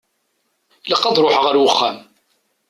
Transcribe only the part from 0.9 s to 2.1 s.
ad ṛuḥeɣ ar uxxam.